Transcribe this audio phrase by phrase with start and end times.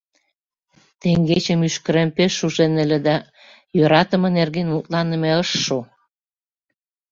[1.01, 3.15] Теҥгече мӱшкырем пеш шужен ыле да,
[3.77, 5.77] йӧратыме нерген мутланыме ыш шу...